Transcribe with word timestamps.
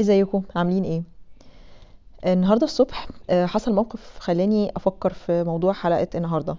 ازيكم؟ 0.00 0.42
عاملين 0.56 0.84
إيه؟ 0.84 1.02
النهارده 2.32 2.64
الصبح 2.64 3.08
آه، 3.30 3.46
حصل 3.46 3.74
موقف 3.74 4.18
خلاني 4.18 4.72
أفكر 4.76 5.12
في 5.12 5.44
موضوع 5.44 5.72
حلقة 5.72 6.08
النهارده. 6.14 6.56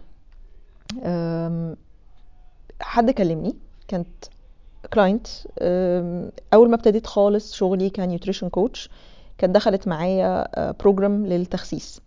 حد 2.82 3.12
كلمني 3.12 3.56
كانت 3.88 4.08
client 4.94 5.28
أول 6.54 6.70
ما 6.70 6.76
ابتديت 6.76 7.08
خالص 7.08 7.54
شغلي 7.54 7.90
ك 7.90 7.96
nutrition 7.96 8.50
coach 8.50 8.90
كانت 9.38 9.56
دخلت 9.56 9.88
معايا 9.88 10.48
program 10.72 11.26
للتخسيس. 11.26 12.02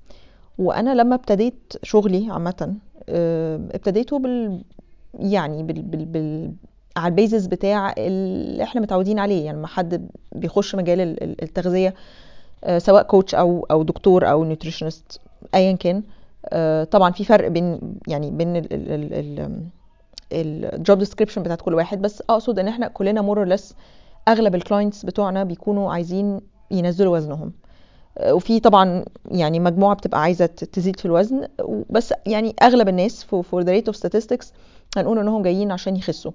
وأنا 0.58 0.94
لما 0.94 1.14
ابتديت 1.14 1.72
شغلي 1.82 2.30
عامة 2.30 2.74
ابتديته 3.74 4.18
بال 4.18 4.64
يعني 5.14 5.62
بال, 5.62 5.82
بال, 5.82 6.04
بال 6.04 6.52
على 6.96 7.10
ال 7.10 7.16
basis 7.16 7.46
بتاع 7.46 7.94
اللي 7.98 8.62
إحنا 8.62 8.80
متعودين 8.80 9.18
عليه. 9.18 9.44
يعني 9.46 9.58
لما 9.58 9.66
حد 9.66 10.08
بيخش 10.32 10.74
مجال 10.74 11.00
ال- 11.00 11.22
ال- 11.22 11.42
التغذية 11.42 11.94
آه، 12.64 12.78
سواء 12.78 13.02
coach 13.02 13.34
أو 13.34 13.66
أو 13.70 13.82
دكتور 13.82 14.30
أو 14.30 14.44
nutritionist 14.44 15.20
ايا 15.54 15.72
كان 15.72 16.02
آه، 16.48 16.84
طبعا 16.84 17.10
في 17.10 17.24
فرق 17.24 17.48
بين 17.48 17.80
يعني 18.08 18.30
بين 18.30 18.62
ال 20.32 20.49
job 20.49 20.98
description 20.98 21.42
بتاعت 21.42 21.60
كل 21.60 21.74
واحد. 21.74 22.02
بس 22.02 22.22
أقصد 22.30 22.58
إن 22.58 22.68
إحنا 22.68 22.88
كلنا 22.88 23.20
more 23.22 23.56
أغلب 24.28 24.54
ال 24.54 24.60
clients 24.61 25.04
بتوعنا 25.04 25.44
بيكونوا 25.44 25.92
عايزين 25.92 26.40
ينزلوا 26.70 27.16
وزنهم. 27.16 27.52
آه، 28.18 28.34
وفي 28.34 28.60
طبعا 28.60 29.04
يعني 29.30 29.60
مجموعة 29.60 29.94
بتبقى 29.96 30.20
عايزة 30.22 30.46
تزيد 30.46 30.98
في 31.00 31.04
الوزن. 31.04 31.48
بس 31.90 32.14
يعني 32.26 32.54
أغلب 32.62 32.88
الناس 32.88 33.24
for 33.24 33.62
the 33.62 33.72
sake 33.72 33.86
of 33.88 34.06
statistics 34.06 34.46
هنقول 34.96 35.18
إنهم 35.18 35.42
جايين 35.42 35.72
عشان 35.72 35.96
يخسوا. 35.96 36.32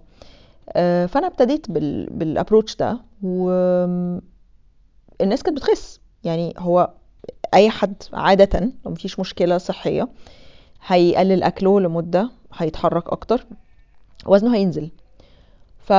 فأنا 1.07 1.27
ابتديت 1.27 1.71
بال 1.71 2.05
بال 2.05 2.19
approach 2.19 2.75
ده 2.75 2.99
والناس 3.23 4.21
كانت 5.43 5.57
بتخس. 5.57 5.99
يعني 6.23 6.53
هو 6.57 6.89
أي 7.53 7.69
حد 7.69 7.93
عادة 8.13 8.59
لو 8.85 8.91
مفيش 8.91 9.19
مشكلة 9.19 9.57
صحية 9.57 10.09
هيقلل 10.87 11.43
أكله 11.43 11.79
لمدة 11.79 12.29
هيتحرك 12.53 13.09
أكتر 13.09 13.45
وزنه 14.25 14.55
هينزل. 14.55 14.91
ف 15.77 15.93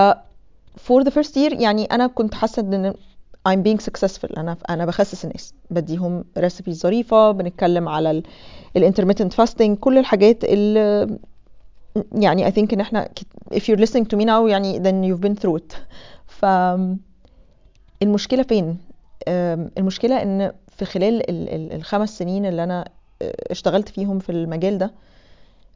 for 0.88 1.04
the 1.04 1.10
first 1.10 1.34
year 1.34 1.60
يعني 1.60 1.84
أنا 1.84 2.06
كنت 2.06 2.34
حاسة 2.34 2.62
إن 2.62 2.94
I'm 3.48 3.62
being 3.66 3.80
successful. 3.84 4.38
أنا 4.38 4.56
أنا 4.70 4.86
بخسس 4.86 5.24
الناس. 5.24 5.54
بديهم 5.70 6.24
recipes 6.38 6.82
ظريفة 6.82 7.30
بنتكلم 7.30 7.88
على 7.88 8.10
ال 8.10 8.22
ال 8.76 8.94
intermittent 8.94 9.32
fasting 9.42 9.70
كل 9.80 9.98
الحاجات 9.98 10.44
اللي 10.44 11.18
يعني 12.12 12.50
I 12.50 12.54
think 12.54 12.72
إن 12.72 12.80
إحنا 12.80 13.08
if 13.50 13.62
you're 13.68 13.80
listening 13.86 14.04
to 14.06 14.16
me 14.18 14.24
now 14.24 14.46
يعني 14.48 14.78
then 14.82 15.04
you've 15.08 15.20
been 15.28 15.42
through 15.42 15.56
it. 15.56 15.76
ف 16.26 16.44
المشكلة 18.02 18.42
فين؟ 18.42 18.78
أم، 19.28 19.70
المشكلة 19.78 20.22
إن 20.22 20.52
في 20.76 20.84
خلال 20.84 21.30
ال- 21.30 21.48
ال- 21.48 21.72
الخمس 21.72 22.18
سنين 22.18 22.46
اللي 22.46 22.64
أنا 22.64 22.88
أه، 23.22 23.34
اشتغلت 23.50 23.88
فيهم 23.88 24.18
في 24.18 24.32
المجال 24.32 24.78
ده 24.78 24.92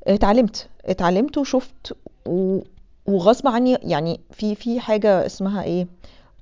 اتعلمت. 0.06 0.68
اتعلمت 0.84 1.38
وشفت 1.38 1.92
و- 2.26 2.60
وغصب 3.06 3.48
عني 3.48 3.78
يعني 3.82 4.20
في 4.30 4.54
في 4.54 4.80
حاجة 4.80 5.26
اسمها 5.26 5.62
إيه؟ 5.62 5.86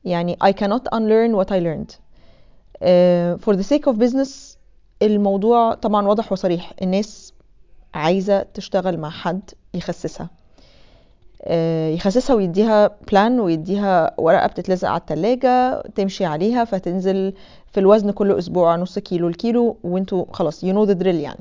يعني 0.04 0.36
I 0.44 0.48
cannot 0.52 0.82
unlearn 0.94 1.34
what 1.38 1.48
I 1.50 1.58
learned. 1.60 1.92
uh, 1.94 3.44
for 3.44 3.56
the 3.56 3.64
sake 3.72 3.92
of 3.92 3.96
business 3.98 4.56
الموضوع 5.02 5.74
طبعا 5.74 6.06
واضح 6.08 6.32
وصريح. 6.32 6.72
الناس 6.82 7.32
عايزة 7.94 8.42
تشتغل 8.42 8.98
مع 8.98 9.10
حد 9.10 9.50
يخسسها. 9.74 10.24
آه، 10.24 10.43
يخسسها 11.94 12.36
ويديها 12.36 12.90
بلان 13.12 13.40
ويديها 13.40 14.14
ورقة 14.18 14.46
بتتلزق 14.46 14.88
على 14.88 15.00
التلاجة 15.00 15.82
تمشي 15.94 16.24
عليها 16.24 16.64
فتنزل 16.64 17.32
في 17.72 17.80
الوزن 17.80 18.10
كل 18.10 18.32
أسبوع 18.38 18.76
نص 18.76 18.98
كيلو 18.98 19.28
الكيلو 19.28 19.76
وانتوا 19.84 20.24
خلاص 20.32 20.64
you 20.64 20.68
know 20.68 20.88
the 20.88 20.98
drill 21.02 21.06
يعني. 21.06 21.40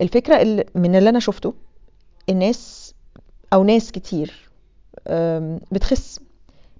الفكرة 0.00 0.42
اللي 0.42 0.64
من 0.74 0.96
اللي 0.96 1.10
أنا 1.10 1.18
شفته 1.20 1.54
الناس 2.28 2.94
أو 3.52 3.64
ناس 3.64 3.92
كتير 3.92 4.50
بتخس 5.72 6.20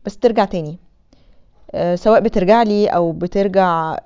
بس 0.07 0.19
ترجع 0.19 0.45
تاني. 0.45 0.79
آه، 1.75 1.95
سواء 1.95 2.21
بترجع 2.21 2.63
لي 2.63 2.87
أو 2.87 3.13
بترجع 3.13 3.97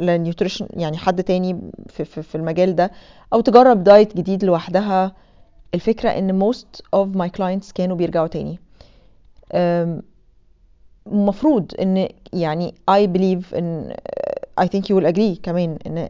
ل 0.00 0.07
nutrition 0.07 0.66
يعني 0.70 0.96
حد 0.98 1.22
تاني 1.22 1.60
في 2.04 2.34
المجال 2.34 2.76
ده 2.76 2.90
أو 3.32 3.40
تجرب 3.40 3.84
diet 3.84 4.16
جديد 4.16 4.44
لوحدها 4.44 5.12
الفكرة 5.74 6.08
إن 6.10 6.52
most 6.52 6.80
of 6.96 7.16
my 7.18 7.28
clients 7.38 7.72
كانوا 7.74 7.96
بيرجعوا 7.96 8.26
تاني. 8.26 8.58
المفروض 11.06 11.72
إن 11.80 12.08
يعني 12.32 12.74
I 12.90 13.06
believe 13.06 13.54
إن 13.54 13.94
I 14.60 14.64
think 14.64 14.80
you 14.82 14.94
will 15.00 15.12
agree 15.14 15.40
كمان 15.42 15.78
إن 15.86 16.08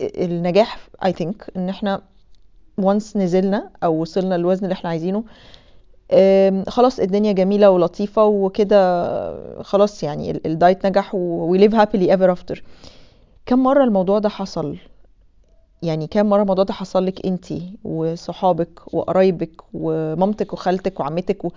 النجاح 0.00 0.78
I 1.04 1.08
think 1.08 1.34
إن 1.56 1.68
إحنا 1.68 2.02
once 2.80 3.16
نزلنا 3.16 3.70
أو 3.84 4.00
وصلنا 4.00 4.34
للوزن 4.34 4.64
اللي 4.64 4.72
إحنا 4.72 4.90
عايزينه 4.90 5.24
خلاص 6.68 7.00
الدنيا 7.00 7.32
جميلة 7.32 7.70
ولطيفة 7.70 8.24
وكده 8.24 9.62
خلاص 9.62 10.02
يعني 10.02 10.30
ال- 10.30 10.46
ال 10.46 10.54
diet 10.54 10.86
نجح 10.86 11.14
و 11.14 11.56
we 11.56 11.60
live 11.60 11.72
happily 11.74 12.08
ever 12.16 12.36
after. 12.36 12.60
كم 13.46 13.58
مرة 13.62 13.84
الموضوع 13.84 14.18
ده 14.18 14.28
حصل؟ 14.28 14.76
يعني 15.82 16.06
كم 16.06 16.26
مرة 16.26 16.42
الموضوع 16.42 16.64
ده 16.64 16.72
حصل 16.72 17.06
لك 17.06 17.26
انتي 17.26 17.78
وصحابك 17.84 18.94
وقرايبك 18.94 19.62
ومامتك 19.74 20.52
وخالتك 20.52 21.00
وعمتك 21.00 21.44
و... 21.44 21.50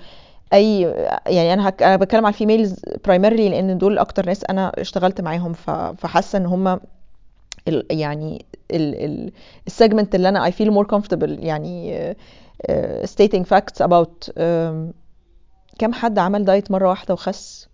اي 0.54 0.82
يعني 1.28 1.54
أنا 1.54 1.70
هك... 1.70 1.84
أنا 1.84 1.96
بتكلم 1.96 2.26
على 2.26 2.34
ال 2.34 2.39
females 2.39 2.76
primarily 3.06 3.50
لأن 3.50 3.78
دول 3.78 3.98
أكتر 3.98 4.26
ناس 4.26 4.44
أنا 4.50 4.72
اشتغلت 4.78 5.22
معاهم. 5.22 5.54
ف... 5.54 5.70
فحاسة 5.70 6.38
إن 6.38 6.46
هم 6.46 6.68
ال... 7.68 7.86
يعني 7.92 8.46
ال... 8.72 9.06
ال... 9.06 9.32
ال 9.68 9.74
segment 9.74 10.16
اللي 10.16 10.30
أنا 10.30 10.50
I 10.50 10.54
feel 10.54 10.72
more 10.72 10.88
comfortable 10.96 11.44
يعني 11.44 12.16
facts 13.44 13.82
about 13.82 14.30
um, 14.30 14.94
كم 15.80 15.94
حد 15.94 16.20
عمل 16.20 16.46
دايت 16.46 16.72
مرة 16.72 16.90
واحدة 16.90 17.14
وخس 17.14 17.68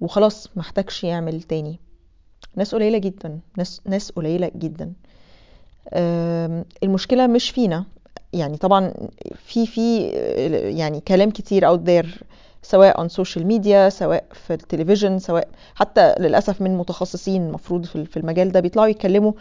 وخلاص 0.00 0.48
محتاجش 0.56 1.04
يعمل 1.04 1.42
تاني. 1.42 1.78
ناس 2.56 2.74
قليلة 2.74 2.98
جدا 2.98 3.40
ناس 3.56 3.80
ناس 3.86 4.10
قليلة 4.10 4.50
جدا. 4.56 4.92
آم، 5.94 6.64
المشكلة 6.82 7.26
مش 7.26 7.50
فينا. 7.50 7.84
يعني 8.32 8.56
طبعا 8.56 8.94
في 9.36 9.66
في 9.66 10.06
يعني 10.78 11.00
كلام 11.00 11.30
كتير 11.30 11.76
out 11.76 11.80
there 11.80 12.06
سواء 12.62 13.06
on 13.06 13.10
social 13.10 13.42
media 13.42 13.88
سواء 13.88 14.24
في 14.32 14.54
التلفزيون 14.54 15.18
سواء 15.18 15.48
حتى 15.74 16.14
للأسف 16.18 16.60
من 16.60 16.78
متخصصين 16.78 17.46
المفروض 17.46 17.84
في 17.86 18.16
المجال 18.16 18.52
ده 18.52 18.60
بيطلعوا 18.60 18.88
يتكلموا 18.88 19.32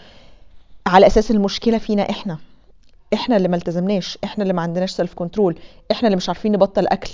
على 0.88 1.08
أساس 1.08 1.32
المشكلة 1.32 1.78
فينا 1.78 2.10
إحنا. 2.10 2.38
إحنا 3.14 3.38
اللي 3.38 3.48
ما 3.48 3.56
التزمناش 3.56 4.18
إحنا 4.24 4.44
اللي 4.44 4.54
ما 4.54 4.62
عندناش 4.62 4.92
self 4.92 5.14
control 5.14 5.60
إحنا 5.92 6.08
اللي 6.08 6.16
مش 6.18 6.30
عارفين 6.30 6.52
نبطل 6.52 6.88
أكل. 6.88 7.12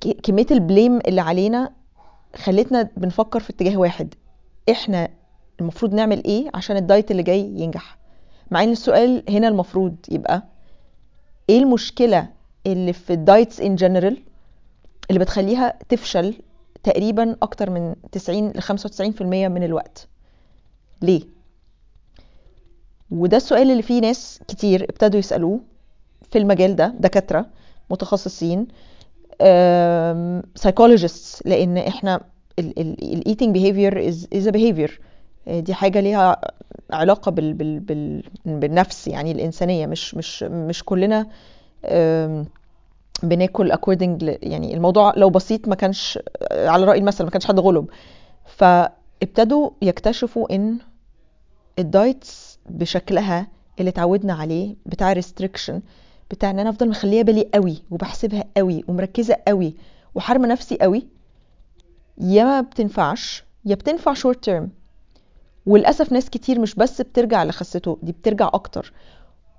ك- 0.00 0.20
كمية 0.22 0.46
ال 0.50 0.58
blame 0.58 0.98
اللي 1.08 1.20
علينا 1.20 1.70
خلتنا 2.36 2.88
بنفكر 2.96 3.40
في 3.40 3.50
اتجاه 3.50 3.76
واحد. 3.76 4.14
إحنا 4.70 5.08
المفروض 5.60 5.94
نعمل 5.94 6.24
إيه 6.24 6.50
عشان 6.54 6.76
ال 6.76 6.83
diet 6.83 7.10
اللي 7.10 7.22
جاي 7.22 7.40
ينجح؟ 7.40 7.98
مع 8.50 8.62
إن 8.62 8.72
السؤال 8.72 9.22
هنا 9.28 9.48
المفروض 9.48 9.96
يبقى 10.10 10.42
إيه 11.50 11.58
المشكلة 11.58 12.28
اللي 12.66 12.92
في 12.92 13.12
ال 13.12 13.20
diets 13.20 13.60
in 13.60 13.74
general 13.76 14.22
اللي 15.10 15.20
بتخليها 15.20 15.78
تفشل 15.88 16.34
تقريبا 16.82 17.36
أكتر 17.42 17.70
من 17.70 17.94
90 18.12 18.48
ل 18.50 18.62
95% 18.62 19.22
من 19.22 19.62
الوقت؟ 19.62 20.08
ليه؟ 21.02 21.22
وده 23.10 23.36
السؤال 23.36 23.70
اللي 23.70 23.82
فيه 23.82 24.00
ناس 24.00 24.40
كتير 24.48 24.84
ابتدوا 24.84 25.18
يسألوه 25.18 25.60
في 26.30 26.38
المجال 26.38 26.76
ده 26.76 26.94
دكاترة 27.00 27.46
متخصصين 27.90 28.66
psychologists 30.58 31.40
لأن 31.44 31.76
إحنا 31.78 32.20
ال 32.58 32.78
ال 32.80 33.04
ال 33.14 33.36
eating 33.36 33.50
behavior. 33.56 34.90
آه، 35.48 35.60
دي 35.60 35.74
حاجة 35.74 36.00
ليها 36.00 36.36
علاقة 36.90 37.30
بال 37.30 37.52
بال 37.54 37.80
بال 37.80 38.22
بالنفس 38.46 39.08
يعني 39.08 39.32
الإنسانية 39.32 39.86
مش 39.86 40.14
مش 40.14 40.42
مش 40.42 40.82
كلنا 40.84 41.26
بناكل 43.22 43.70
ل- 44.22 44.38
يعني 44.42 44.74
الموضوع 44.74 45.12
لو 45.16 45.30
بسيط 45.30 45.68
ما 45.68 45.74
كانش 45.74 46.18
على 46.52 46.84
رأي 46.84 46.98
المثل 46.98 47.24
ما 47.24 47.30
كانش 47.30 47.46
حد 47.46 47.60
غلب. 47.60 47.86
فابتدوا 48.46 49.70
يكتشفوا 49.82 50.54
إن 50.54 50.78
ال 51.78 51.91
diets 51.91 52.58
بشكلها 52.70 53.46
اللي 53.80 53.88
اتعودنا 53.90 54.32
عليه 54.34 54.76
بتاع 54.86 55.14
restriction 55.14 55.74
بتاع 56.30 56.50
إن 56.50 56.58
أنا 56.58 56.70
أفضل 56.70 56.88
مخلية 56.88 57.22
بالي 57.22 57.48
قوي 57.54 57.82
وبحسبها 57.90 58.44
قوي 58.56 58.84
ومركزة 58.88 59.36
قوي 59.48 59.74
وحارمة 60.14 60.48
نفسي 60.48 60.78
قوي 60.80 61.06
يا 62.18 62.44
ما 62.44 62.60
بتنفعش 62.60 63.44
يا 63.64 63.74
بتنفع 63.74 64.14
short 64.14 64.44
term 64.44 64.68
وللأسف 65.66 66.12
ناس 66.12 66.30
كتير 66.30 66.60
مش 66.60 66.74
بس 66.74 67.00
بترجع 67.00 67.44
لخسته 67.44 67.98
دي 68.02 68.12
بترجع 68.12 68.50
أكتر. 68.54 68.92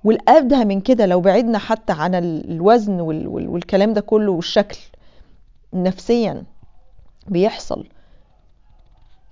والأبدى 0.04 0.66
من 0.66 0.82
كده 0.82 1.06
لو 1.06 1.22
بعدنا 1.22 1.58
حتى 1.58 1.94
عن 1.94 2.16
ال- 2.16 2.52
الوزن 2.52 3.00
وال- 3.00 3.28
وال- 3.28 3.48
والكلام 3.48 3.94
ده 3.94 4.02
كله 4.02 4.32
والشكل 4.32 4.78
نفسيا 5.74 6.44
بيحصل 7.28 7.88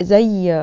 زي 0.02 0.54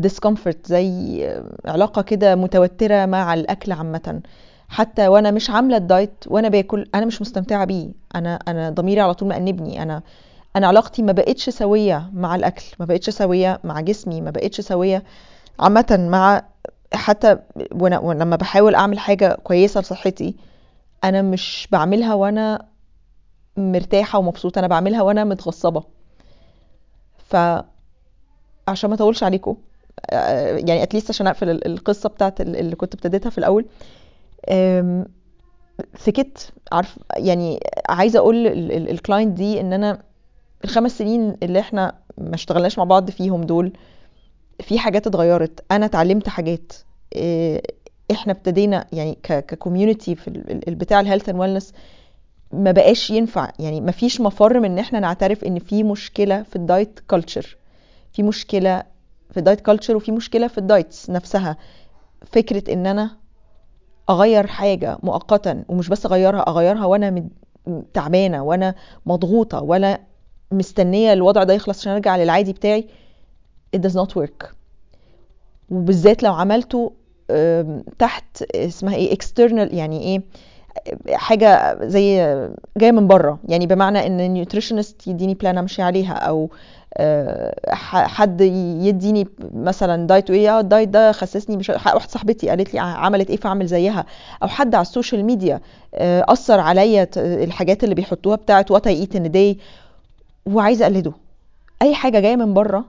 discomfort 0.00 0.56
زي 0.66 1.26
علاقة 1.64 2.02
كده 2.02 2.34
متوترة 2.34 3.06
مع 3.06 3.34
الأكل 3.34 3.72
عامة. 3.72 4.20
حتى 4.68 5.08
وأنا 5.08 5.30
مش 5.30 5.50
عاملة 5.50 5.76
الدايت 5.76 6.24
وأنا 6.26 6.48
باكل 6.48 6.86
أنا 6.94 7.06
مش 7.06 7.20
مستمتعة 7.20 7.64
بيه. 7.64 7.88
أنا 8.14 8.34
أنا 8.48 8.70
ضميري 8.70 9.00
على 9.00 9.14
طول 9.14 9.28
مأنبني. 9.28 9.82
أنا 9.82 10.02
أنا 10.56 10.66
علاقتي 10.66 11.02
ما 11.02 11.12
بقتش 11.12 11.48
سوية 11.50 12.10
مع 12.12 12.34
الأكل 12.34 12.64
ما 12.80 12.86
بقتش 12.86 13.10
سوية 13.10 13.60
مع 13.64 13.80
جسمي 13.80 14.20
ما 14.20 14.30
بقتش 14.30 14.60
سوية 14.60 15.02
عامة 15.60 16.08
مع 16.10 16.42
حتى 16.94 17.38
لما 17.82 18.36
بحاول 18.36 18.74
أعمل 18.74 18.98
حاجة 18.98 19.34
كويسة 19.44 19.80
لصحتي 19.80 20.36
أنا 21.04 21.22
مش 21.22 21.68
بعملها 21.72 22.14
وأنا 22.14 22.66
مرتاحة 23.56 24.18
ومبسوطة 24.18 24.58
أنا 24.58 24.66
بعملها 24.66 25.02
وأنا 25.02 25.24
متغصبة. 25.24 25.82
ف 27.18 27.36
عشان 28.68 28.90
ما 28.90 28.94
أطولش 28.96 29.22
عليكم 29.22 29.56
يعني 30.12 30.82
at 30.82 30.90
least 30.90 31.10
عشان 31.10 31.26
أقفل 31.26 31.50
القصة 31.50 32.08
بتاعت 32.08 32.40
اللي 32.40 32.76
كنت 32.76 32.94
ابتديتها 32.94 33.30
في 33.30 33.38
الأول. 33.38 33.66
سكت 35.98 36.52
عارف 36.72 36.98
يعني 37.16 37.60
عايزة 37.88 38.18
أقول 38.18 38.46
ال 38.90 38.97
client 38.97 39.36
دي 39.36 39.60
إن 39.60 39.72
أنا 39.72 40.02
الخمس 40.64 40.98
سنين 40.98 41.36
اللي 41.42 41.60
إحنا 41.60 41.94
ما 42.18 42.34
اشتغلناش 42.34 42.78
مع 42.78 42.84
بعض 42.84 43.10
فيهم 43.10 43.40
دول 43.44 43.72
في 44.60 44.78
حاجات 44.78 45.06
اتغيرت 45.06 45.64
أنا 45.70 45.86
اتعلمت 45.86 46.28
حاجات 46.28 46.72
إحنا 48.10 48.32
ابتدينا 48.32 48.86
يعني 48.92 49.18
ك 49.22 49.31
community 49.31 50.14
في 50.14 50.28
البتاع 50.68 51.00
ال 51.00 51.04
health 51.04 51.28
and 51.28 51.38
wellness 51.40 51.72
ما 52.52 52.72
بقاش 52.72 53.10
ينفع 53.10 53.48
يعني 53.58 53.80
ما 53.80 53.92
فيش 53.92 54.20
مفر 54.20 54.60
من 54.60 54.70
إن 54.70 54.78
إحنا 54.78 55.00
نعترف 55.00 55.44
إن 55.44 55.58
في 55.58 55.82
مشكلة 55.82 56.42
في 56.42 56.56
ال 56.56 56.65
diet 56.65 57.00
culture 57.10 57.56
في 58.12 58.22
مشكلة 58.22 58.82
في 59.30 59.36
ال 59.36 59.41
diet 59.41 59.60
culture 59.60 59.96
وفي 59.96 60.12
مشكلة 60.12 60.46
في 60.48 60.58
ال 60.58 60.67
diets 60.67 61.10
نفسها. 61.10 61.56
فكرة 62.26 62.72
إن 62.72 62.86
أنا 62.86 63.10
أغير 64.10 64.46
حاجة 64.46 64.98
مؤقتا 65.02 65.64
ومش 65.68 65.88
بس 65.88 66.06
أغيرها 66.06 66.40
أغيرها 66.40 66.84
وأنا 66.84 67.24
تعبانة 67.94 68.42
وأنا 68.42 68.74
مضغوطة 69.06 69.60
وأنا 69.62 69.98
مستنية 70.52 71.12
الوضع 71.12 71.42
ده 71.42 71.54
يخلص 71.54 71.78
عشان 71.80 71.92
أرجع 71.92 72.16
للعادي 72.16 72.52
بتاعي 72.52 72.88
it 73.76 73.80
does 73.80 73.94
not 73.94 74.22
work. 74.22 74.54
وبالذات 75.70 76.22
لو 76.22 76.34
عملته 76.34 76.92
تحت 77.98 78.42
اسمها 78.54 78.94
إيه 78.94 79.14
external 79.18 79.74
يعني 79.74 80.00
إيه 80.02 80.22
حاجة 81.12 81.78
زي 81.86 82.16
جاية 82.76 82.92
من 82.92 83.06
بره. 83.08 83.38
يعني 83.48 83.66
بمعنى 83.66 84.06
إن 84.06 84.20
ال 84.20 84.27
nutritionist 84.27 85.08
يديني 85.08 85.34
plan 85.34 85.58
أمشي 85.58 85.82
عليها 85.82 86.12
أو 86.12 86.50
حد 87.88 88.40
يديني 88.40 89.28
مثلا 89.54 90.06
diet 90.06 90.30
وايه 90.30 90.60
ال 90.60 90.66
diet 90.66 90.88
ده 90.88 91.12
خسسني 91.12 91.56
مش 91.56 91.70
واحدة 91.70 91.98
صاحبتي 91.98 92.48
قالت 92.48 92.74
لي 92.74 92.80
عملت 92.80 93.30
إيه 93.30 93.36
فأعمل 93.36 93.66
زيها. 93.66 94.04
أو 94.42 94.48
حد 94.48 94.74
على 94.74 94.82
ال 94.82 94.88
social 94.88 95.24
media 95.24 95.60
أثر 95.94 96.60
عليا 96.60 97.08
الحاجات 97.16 97.84
اللي 97.84 97.94
بيحطوها 97.94 98.36
بتاعت 98.36 98.70
what 98.70 98.86
I 98.86 98.94
eat 99.00 99.16
in 99.16 99.30
a 99.30 99.37
day 99.37 99.58
وعايزة 100.46 100.84
أقلده. 100.84 101.12
أي 101.82 101.94
حاجة 101.94 102.20
جاية 102.20 102.36
من 102.36 102.54
بره 102.54 102.84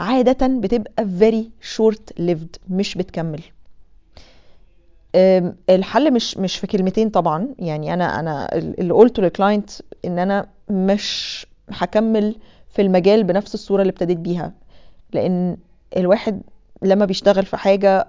عادة 0.00 0.46
بتبقى 0.46 1.04
very 1.20 1.66
short 1.76 2.20
lived 2.20 2.58
مش 2.70 2.94
بتكمل. 2.94 3.40
الحل 5.70 6.12
مش 6.12 6.36
مش 6.36 6.56
في 6.56 6.66
كلمتين 6.66 7.08
طبعا. 7.10 7.48
يعني 7.58 7.94
أنا 7.94 8.20
أنا 8.20 8.54
اللي 8.54 8.94
قلته 8.94 9.22
للكلاينت 9.22 9.70
إن 10.04 10.18
أنا 10.18 10.46
مش 10.70 11.46
هكمل 11.70 12.36
في 12.68 12.82
المجال 12.82 13.24
بنفس 13.24 13.54
الصورة 13.54 13.82
اللي 13.82 13.90
ابتديت 13.90 14.18
بيها. 14.18 14.52
لأن 15.12 15.56
الواحد 15.96 16.42
لما 16.82 17.04
بيشتغل 17.04 17.44
في 17.44 17.56
حاجة 17.56 18.08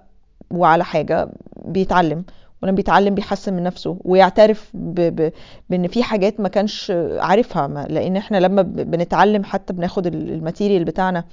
وعلى 0.51 0.83
حاجة 0.85 1.29
بيتعلم 1.65 2.23
ولما 2.63 2.75
بيتعلم 2.75 3.15
بيحسن 3.15 3.53
من 3.53 3.63
نفسه 3.63 3.97
ويعترف 4.03 4.69
ب... 4.73 4.99
ب... 5.21 5.31
بإن 5.69 5.87
في 5.87 6.03
حاجات 6.03 6.39
ما 6.39 6.49
كانش 6.49 6.91
عارفها. 7.17 7.67
ما... 7.67 7.85
لأن 7.89 8.17
إحنا 8.17 8.37
لما 8.37 8.61
بنتعلم 8.61 9.43
حتى 9.43 9.73
بناخد 9.73 10.07
ال 10.07 10.16
material 10.16 10.83
بتاعنا 10.83 11.23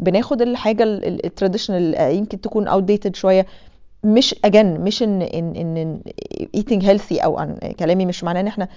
بناخد 0.00 0.42
الحاجة 0.42 0.82
ال 0.84 0.95
traditional 0.95 2.14
يمكن 2.16 2.40
تكون 2.40 2.68
outdated 2.68 3.16
شوية. 3.16 3.46
مش 4.04 4.34
again 4.44 4.80
مش 4.80 5.02
إن 5.02 5.22
إن 5.22 5.56
إن 5.56 6.00
eating 6.56 6.82
healthy 6.82 7.24
أو 7.24 7.38
أن 7.38 7.58
كلامي 7.78 8.06
مش 8.06 8.24
معناه 8.24 8.40
إن 8.40 8.46
إحنا 8.46 8.68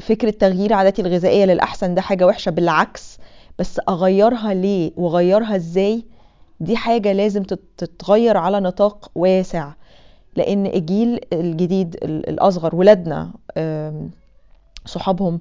فكرة 0.00 0.30
تغيير 0.30 0.72
عاداتي 0.72 1.02
الغذائية 1.02 1.44
للأحسن 1.44 1.94
ده 1.94 2.00
حاجة 2.00 2.26
وحشة 2.26 2.50
بالعكس. 2.50 3.18
بس 3.58 3.80
أغيرها 3.88 4.54
ليه 4.54 4.92
وأغيرها 4.96 5.56
إزاي؟ 5.56 6.04
دي 6.60 6.76
حاجة 6.76 7.12
لازم 7.12 7.42
تتغير 7.76 8.36
على 8.36 8.60
نطاق 8.60 9.10
واسع. 9.14 9.72
لأن 10.36 10.66
الجيل 10.66 11.20
الجديد 11.32 11.96
الأصغر 12.02 12.76
ولادنا 12.76 13.30
صحابهم 14.86 15.40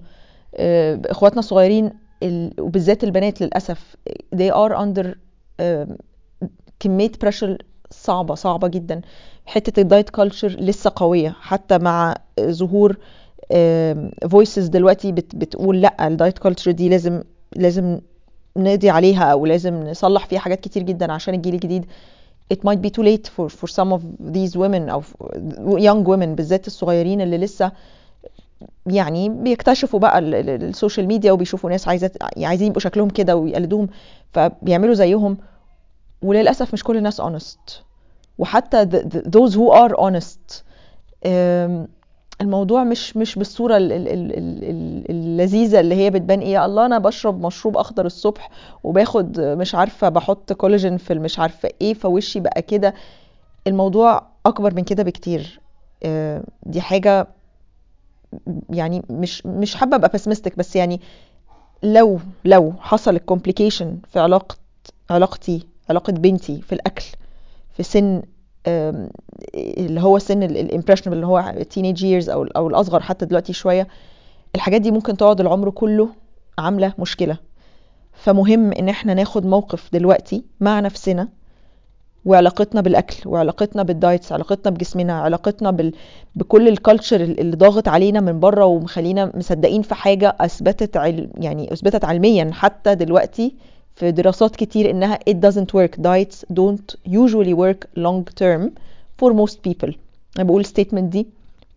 إخواتنا 1.06 1.39
الصغيرين 1.39 1.91
وبالذات 2.59 3.03
البنات 3.03 3.41
للأسف 3.41 3.95
they 4.35 4.51
are 4.51 4.75
under 4.75 5.07
كمية 6.79 7.12
pressure 7.22 7.57
صعبة 7.91 8.35
صعبة 8.35 8.67
جدا. 8.67 9.01
حتة 9.45 9.79
ال 9.80 9.86
diet 9.86 10.10
culture 10.10 10.48
لسه 10.47 10.91
قوية. 10.95 11.35
حتى 11.39 11.77
مع 11.77 12.15
ظهور 12.41 12.97
voices 14.30 14.68
دلوقتي 14.67 15.12
بت 15.12 15.35
بتقول 15.35 15.81
لأ 15.81 16.07
ال 16.07 16.13
diet 16.13 16.38
culture 16.39 16.72
دي 16.71 16.89
لازم 16.89 17.23
لازم 17.56 18.00
نقضي 18.57 18.89
عليها 18.89 19.23
أو 19.23 19.45
لازم 19.45 19.83
نصلح 19.83 20.25
فيها 20.25 20.39
حاجات 20.39 20.59
كتير 20.59 20.83
جدا 20.83 21.12
عشان 21.12 21.33
الجيل 21.33 21.53
الجديد. 21.53 21.85
It 22.53 22.57
might 22.57 22.79
be 22.88 22.89
too 22.89 23.03
late 23.03 23.27
for 23.27 23.50
for 23.50 23.67
some 23.67 23.91
of 23.94 24.01
these 24.33 24.56
women 24.56 24.89
أو 24.89 25.01
young 25.77 26.06
women 26.07 26.35
بالذات 26.35 26.67
الصغيرين 26.67 27.21
اللي 27.21 27.38
لسه 27.38 27.71
يعني 28.88 29.29
بيكتشفوا 29.29 30.00
بقى 30.00 30.19
ال 30.19 30.32
social 30.32 31.07
media 31.07 31.31
وبيشوفوا 31.31 31.69
ناس 31.69 31.88
عايزه 31.88 32.12
عايزين 32.38 32.67
يبقوا 32.67 32.81
شكلهم 32.81 33.09
كده 33.09 33.35
ويقلدوهم 33.35 33.88
فبيعملوا 34.33 34.94
زيهم. 34.94 35.38
وللأسف 36.21 36.73
مش 36.73 36.83
كل 36.83 36.97
الناس 36.97 37.21
honest. 37.21 37.71
وحتى 38.38 38.85
those 39.35 39.51
who 39.51 39.73
are 39.73 39.95
honest. 39.97 40.63
الموضوع 42.41 42.83
مش 42.83 43.17
مش 43.17 43.35
بالصورة 43.35 43.77
ال 43.77 43.91
ال 43.91 44.07
ال 44.07 44.31
ال 44.38 45.12
اللذيذة 45.12 45.79
اللي 45.79 45.95
هي 45.95 46.09
بتبان 46.09 46.39
إيه 46.39 46.65
الله 46.65 46.85
أنا 46.85 47.00
بشرب 47.00 47.45
مشروب 47.45 47.77
أخضر 47.77 48.06
الصبح 48.06 48.50
وباخد 48.83 49.39
مش 49.39 49.75
عارفة 49.75 50.10
بحط 50.10 50.53
كولاجين 50.53 50.98
في 50.98 51.13
مش 51.13 51.39
عارفة 51.39 51.69
إيه 51.81 51.93
فوشي 51.93 52.39
بقى 52.39 52.62
كده. 52.62 52.93
الموضوع 53.67 54.27
أكبر 54.45 54.74
من 54.74 54.84
كده 54.84 55.03
بكتير. 55.03 55.60
دي 56.63 56.81
حاجة 56.81 57.27
يعني 58.70 59.01
مش 59.10 59.46
مش 59.46 59.75
حابة 59.75 59.96
أبقى 59.96 60.10
pessimistic 60.13 60.58
بس 60.58 60.75
يعني 60.75 61.01
لو 61.84 62.20
لو 62.46 62.74
حصل 62.80 63.15
ال 63.15 63.22
complication 63.22 63.98
في 64.12 64.20
علاقة 64.20 64.56
علاقتي 65.10 65.68
علاقة 65.89 66.13
بنتي 66.13 66.62
في 66.62 66.74
الأكل 66.75 67.06
في 67.74 67.84
سن 67.84 68.22
اللي 69.56 70.01
هو 70.01 70.20
سن 70.20 70.44
ال 70.44 70.48
impressionable 70.48 71.15
اللي 71.15 71.27
هو 71.27 71.56
teenage 71.70 72.03
years 72.03 72.29
أو 72.30 72.44
أو 72.44 72.68
الأصغر 72.68 73.00
حتى 73.01 73.25
دلوقتي 73.25 73.54
شوية 73.54 73.88
الحاجات 74.56 74.82
دي 74.82 74.92
ممكن 74.92 75.18
تقعد 75.18 75.42
العمر 75.42 75.70
كله 75.70 76.10
عاملة 76.60 76.94
مشكلة. 77.00 77.38
فمهم 78.13 78.72
إن 78.72 78.89
إحنا 78.89 79.13
ناخد 79.13 79.46
موقف 79.46 79.89
دلوقتي 79.94 80.44
مع 80.60 80.80
نفسنا 80.80 81.27
وعلاقتنا 82.25 82.82
بالأكل 82.82 83.29
وعلاقتنا 83.29 83.84
بال 83.84 83.97
diets 83.97 84.32
علاقتنا 84.32 84.72
بجسمنا 84.72 85.13
علاقتنا 85.13 85.72
بال... 85.72 85.94
بكل 86.36 86.67
ال 86.67 86.74
culture 86.74 87.22
اللي 87.22 87.55
ضاغط 87.55 87.88
علينا 87.88 88.20
من 88.20 88.39
بره 88.39 88.65
ومخلينا 88.65 89.32
مصدقين 89.36 89.82
في 89.82 89.96
حاجة 89.96 90.36
أثبتت 90.39 90.98
عل... 90.98 91.29
يعني 91.38 91.74
أثبتت 91.74 92.05
علميا 92.05 92.50
حتى 92.53 92.96
دلوقتي 92.96 93.53
في 93.96 94.12
دراسات 94.12 94.55
كتير 94.55 94.89
إنها 94.89 95.20
it 95.29 95.34
doesn't 95.34 95.74
work. 95.75 96.01
Diets 96.01 96.46
don't 96.53 96.96
usually 97.08 97.53
work 97.53 97.88
long 97.98 98.24
term 98.44 98.70
for 99.22 99.34
most 99.34 99.58
people. 99.70 99.94
أنا 100.38 100.44
بقول 100.44 100.62
ال 100.62 100.66
statement 100.66 101.12
دي 101.13 101.27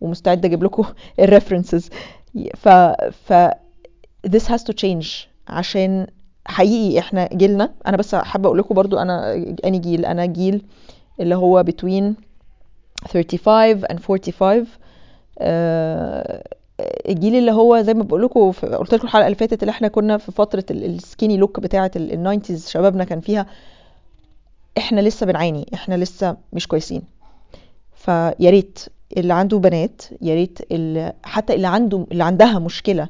ومستعده 0.01 0.47
أجيب 0.47 0.63
لكم 0.63 0.83
ال 1.19 1.25
references 1.25 1.89
ف 2.57 2.69
ف 3.27 3.33
this 4.27 4.43
has 4.47 4.63
to 4.63 4.73
change 4.73 5.07
عشان 5.47 6.07
حقيقي 6.45 6.99
إحنا 6.99 7.29
جيلنا. 7.33 7.73
أنا 7.87 7.97
بس 7.97 8.15
حابة 8.15 8.47
أقول 8.47 8.57
لكم 8.59 8.75
برضو 8.75 8.97
أنا 8.97 9.33
أني 9.65 9.79
جيل 9.79 10.05
أنا 10.05 10.25
جيل 10.25 10.65
اللي 11.19 11.35
هو 11.35 11.63
between 11.63 12.13
35 13.07 13.81
and 13.85 13.99
45 13.99 14.65
آه 15.39 16.43
الجيل 17.09 17.35
اللي 17.35 17.51
هو 17.51 17.81
زي 17.81 17.93
ما 17.93 18.03
بقول 18.03 18.23
لكم 18.23 18.51
قلت 18.51 18.93
لكم 18.93 19.07
الحلقة 19.07 19.25
اللي 19.25 19.35
فاتت 19.35 19.63
اللي 19.63 19.71
إحنا 19.71 19.87
كنا 19.87 20.17
في 20.17 20.31
فترة 20.31 20.63
ال 20.71 20.80
skinny 20.80 21.37
look 21.37 21.59
بتاعة 21.59 21.91
ال 21.95 22.03
nineties 22.03 22.69
شبابنا 22.69 23.03
كان 23.03 23.21
فيها. 23.21 23.45
إحنا 24.77 25.01
لسه 25.01 25.25
بنعاني 25.25 25.65
إحنا 25.73 25.95
لسه 25.95 26.37
مش 26.53 26.67
كويسين. 26.67 27.01
فيا 27.95 28.49
ريت 28.49 28.79
اللي 29.17 29.33
عنده 29.33 29.57
بنات 29.59 30.01
يا 30.21 30.35
ريت 30.35 30.59
حتى 31.23 31.55
اللي 31.55 31.67
عنده 31.67 32.05
اللي 32.11 32.23
عندها 32.23 32.59
مشكلة 32.59 33.09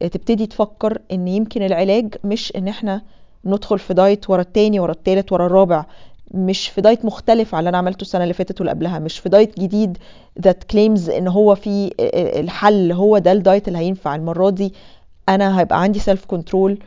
تبتدي 0.00 0.46
تفكر 0.46 0.98
إن 1.12 1.28
يمكن 1.28 1.62
العلاج 1.62 2.14
مش 2.24 2.52
إن 2.56 2.68
إحنا 2.68 3.02
ندخل 3.44 3.78
في 3.78 3.94
diet 3.94 4.30
ورا 4.30 4.40
التاني 4.40 4.80
ورا 4.80 4.92
التالت 4.92 5.32
ورا 5.32 5.46
الرابع. 5.46 5.84
مش 6.34 6.68
في 6.68 6.80
diet 6.80 7.04
مختلف 7.04 7.54
عن 7.54 7.58
اللي 7.58 7.68
أنا 7.68 7.78
عملته 7.78 8.02
السنة 8.02 8.22
اللي 8.22 8.34
فاتت 8.34 8.60
واللي 8.60 8.70
قبلها 8.72 8.98
مش 8.98 9.18
في 9.18 9.28
diet 9.28 9.60
جديد 9.60 9.98
that 10.46 10.74
claims 10.74 11.10
إن 11.10 11.28
هو 11.28 11.54
في 11.54 11.94
الحل. 12.40 12.92
هو 12.92 13.18
ده 13.18 13.32
ال 13.32 13.39
diet 13.39 13.68
اللي 13.68 13.78
هينفع. 13.78 14.14
المرة 14.14 14.50
دي 14.50 14.74
أنا 15.28 15.60
هيبقى 15.60 15.82
عندي 15.82 15.98
self 15.98 16.24
control 16.24 16.78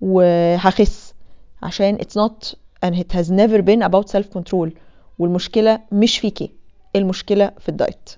وهخس. 0.00 1.14
عشان 1.62 1.98
it's 1.98 2.20
not 2.20 2.54
and 2.86 2.94
it 2.94 3.12
has 3.16 3.30
never 3.30 3.60
been 3.62 3.82
about 3.82 4.18
self 4.18 4.38
control. 4.38 4.68
والمشكلة 5.18 5.80
مش 5.92 6.18
فيكي. 6.18 6.50
المشكلة 6.96 7.50
في 7.58 7.68
الدايت. 7.68 8.10